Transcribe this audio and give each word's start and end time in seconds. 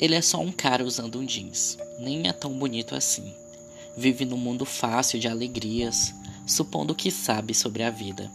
Ele 0.00 0.14
é 0.14 0.22
só 0.22 0.40
um 0.40 0.50
cara 0.50 0.82
usando 0.82 1.18
um 1.18 1.26
jeans, 1.26 1.76
nem 1.98 2.26
é 2.26 2.32
tão 2.32 2.50
bonito 2.58 2.94
assim. 2.94 3.34
Vive 3.94 4.24
num 4.24 4.38
mundo 4.38 4.64
fácil 4.64 5.20
de 5.20 5.28
alegrias, 5.28 6.14
supondo 6.46 6.94
que 6.94 7.10
sabe 7.10 7.52
sobre 7.52 7.82
a 7.82 7.90
vida. 7.90 8.30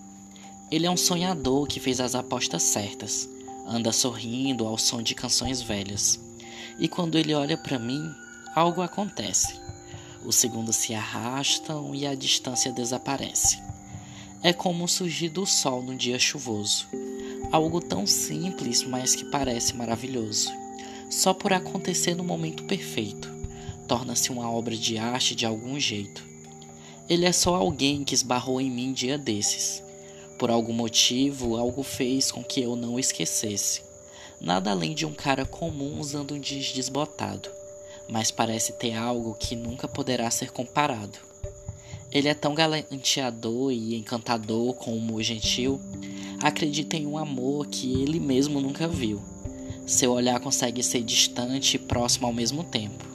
Ele 0.69 0.85
é 0.85 0.91
um 0.91 0.97
sonhador 0.97 1.65
que 1.67 1.79
fez 1.79 1.99
as 1.99 2.13
apostas 2.13 2.61
certas, 2.61 3.27
anda 3.67 3.91
sorrindo 3.91 4.67
ao 4.67 4.77
som 4.77 5.01
de 5.01 5.15
canções 5.15 5.59
velhas. 5.59 6.19
E 6.77 6.87
quando 6.87 7.17
ele 7.17 7.33
olha 7.33 7.57
para 7.57 7.79
mim, 7.79 8.13
algo 8.53 8.83
acontece. 8.83 9.59
Os 10.23 10.35
segundos 10.35 10.75
se 10.75 10.93
arrastam 10.93 11.95
e 11.95 12.05
a 12.05 12.13
distância 12.13 12.71
desaparece. 12.71 13.59
É 14.43 14.53
como 14.53 14.87
surgir 14.87 15.29
do 15.29 15.47
sol 15.47 15.81
num 15.81 15.97
dia 15.97 16.19
chuvoso. 16.19 16.85
Algo 17.51 17.81
tão 17.81 18.05
simples, 18.05 18.83
mas 18.83 19.15
que 19.15 19.25
parece 19.25 19.75
maravilhoso. 19.75 20.64
Só 21.09 21.33
por 21.33 21.53
acontecer 21.53 22.15
no 22.15 22.23
momento 22.23 22.63
perfeito, 22.63 23.29
torna-se 23.87 24.31
uma 24.31 24.49
obra 24.51 24.75
de 24.75 24.97
arte 24.97 25.35
de 25.35 25.45
algum 25.45 25.79
jeito. 25.79 26.23
Ele 27.07 27.25
é 27.25 27.31
só 27.31 27.55
alguém 27.55 28.03
que 28.03 28.15
esbarrou 28.15 28.59
em 28.59 28.71
mim 28.71 28.91
dia 28.91 29.17
desses. 29.17 29.83
Por 30.39 30.49
algum 30.49 30.73
motivo, 30.73 31.55
algo 31.55 31.83
fez 31.83 32.31
com 32.31 32.43
que 32.43 32.61
eu 32.61 32.75
não 32.75 32.95
o 32.95 32.99
esquecesse. 32.99 33.83
Nada 34.41 34.71
além 34.71 34.93
de 34.93 35.05
um 35.05 35.13
cara 35.13 35.45
comum 35.45 35.99
usando 35.99 36.33
um 36.33 36.39
jeans 36.39 36.73
desbotado, 36.73 37.49
mas 38.09 38.31
parece 38.31 38.73
ter 38.73 38.93
algo 38.93 39.35
que 39.35 39.55
nunca 39.55 39.87
poderá 39.87 40.29
ser 40.29 40.51
comparado. 40.51 41.19
Ele 42.11 42.27
é 42.27 42.33
tão 42.33 42.55
galanteador 42.55 43.71
e 43.71 43.95
encantador 43.95 44.73
como 44.73 45.21
gentil, 45.21 45.79
acredita 46.41 46.97
em 46.97 47.05
um 47.05 47.17
amor 47.17 47.67
que 47.67 48.01
ele 48.01 48.19
mesmo 48.19 48.59
nunca 48.59 48.87
viu. 48.87 49.34
Seu 49.85 50.11
olhar 50.11 50.39
consegue 50.39 50.81
ser 50.81 51.03
distante 51.03 51.75
e 51.75 51.79
próximo 51.79 52.27
ao 52.27 52.33
mesmo 52.33 52.63
tempo, 52.63 53.05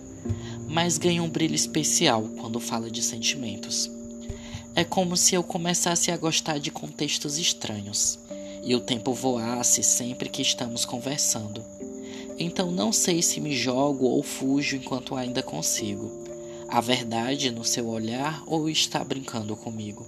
mas 0.69 0.99
ganha 0.99 1.23
um 1.23 1.29
brilho 1.29 1.55
especial 1.55 2.23
quando 2.41 2.61
fala 2.61 2.91
de 2.91 3.03
sentimentos. 3.03 3.91
É 4.75 4.85
como 4.85 5.17
se 5.17 5.35
eu 5.35 5.43
começasse 5.43 6.11
a 6.11 6.17
gostar 6.17 6.59
de 6.59 6.71
contextos 6.71 7.39
estranhos 7.39 8.19
e 8.63 8.75
o 8.75 8.81
tempo 8.81 9.13
voasse 9.13 9.83
sempre 9.83 10.29
que 10.29 10.43
estamos 10.43 10.85
conversando. 10.85 11.65
Então 12.39 12.71
não 12.71 12.93
sei 12.93 13.21
se 13.21 13.41
me 13.41 13.55
jogo 13.55 14.07
ou 14.07 14.23
fujo 14.23 14.77
enquanto 14.77 15.17
ainda 15.17 15.43
consigo 15.43 16.21
a 16.71 16.81
verdade 16.81 17.51
no 17.51 17.65
seu 17.65 17.89
olhar 17.89 18.45
ou 18.47 18.71
está 18.71 19.03
brincando 19.03 19.57
comigo? 19.57 20.07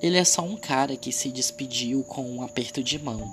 Ele 0.00 0.16
é 0.16 0.24
só 0.24 0.42
um 0.42 0.56
cara 0.56 0.96
que 0.96 1.12
se 1.12 1.28
despediu 1.28 2.02
com 2.02 2.22
um 2.22 2.42
aperto 2.42 2.82
de 2.82 2.98
mão, 2.98 3.30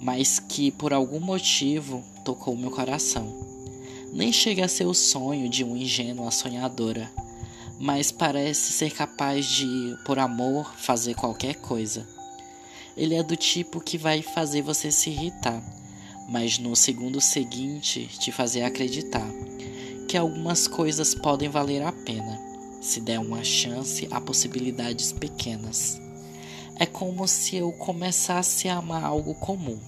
mas 0.00 0.38
que 0.38 0.70
por 0.70 0.92
algum 0.92 1.20
motivo 1.20 2.04
tocou 2.24 2.56
meu 2.56 2.70
coração. 2.70 3.26
Nem 4.12 4.32
chega 4.32 4.64
a 4.64 4.68
ser 4.68 4.86
o 4.86 4.94
sonho 4.94 5.48
de 5.48 5.64
uma 5.64 5.78
ingênua 5.78 6.30
sonhadora, 6.30 7.10
mas 7.78 8.10
parece 8.10 8.72
ser 8.72 8.90
capaz 8.90 9.46
de, 9.46 9.96
por 10.04 10.18
amor, 10.18 10.74
fazer 10.76 11.14
qualquer 11.14 11.56
coisa. 11.56 12.06
Ele 12.96 13.14
é 13.14 13.22
do 13.22 13.36
tipo 13.36 13.80
que 13.80 13.96
vai 13.96 14.22
fazer 14.22 14.62
você 14.62 14.90
se 14.90 15.10
irritar, 15.10 15.62
mas 16.28 16.58
no 16.58 16.74
segundo 16.74 17.20
seguinte 17.20 18.08
te 18.18 18.32
fazer 18.32 18.62
acreditar 18.62 19.28
que 20.08 20.16
algumas 20.16 20.66
coisas 20.66 21.14
podem 21.14 21.48
valer 21.48 21.82
a 21.82 21.92
pena 21.92 22.38
se 22.80 23.00
der 23.00 23.18
uma 23.18 23.44
chance 23.44 24.08
a 24.10 24.20
possibilidades 24.20 25.12
pequenas. 25.12 26.00
É 26.80 26.86
como 26.86 27.26
se 27.26 27.56
eu 27.56 27.72
começasse 27.72 28.68
a 28.68 28.76
amar 28.76 29.02
algo 29.02 29.34
comum, 29.34 29.80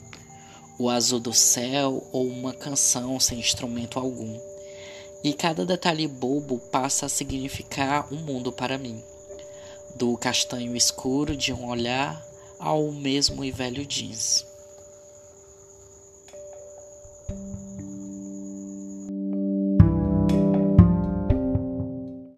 o 0.77 0.91
azul 0.91 1.20
do 1.20 1.33
céu 1.33 2.05
ou 2.11 2.27
uma 2.27 2.52
canção 2.52 3.20
sem 3.20 3.39
instrumento 3.39 3.96
algum. 3.96 4.36
E 5.23 5.33
cada 5.33 5.64
detalhe 5.64 6.08
bobo 6.08 6.58
passa 6.58 7.06
a 7.06 7.08
significar 7.08 8.12
um 8.12 8.17
mundo 8.17 8.50
para 8.50 8.77
mim. 8.77 9.00
Do 9.95 10.17
castanho 10.17 10.74
escuro 10.74 11.36
de 11.36 11.52
um 11.52 11.68
olhar 11.68 12.27
ao 12.58 12.90
mesmo 12.90 13.45
e 13.45 13.52
velho 13.52 13.86
jeans. 13.86 14.49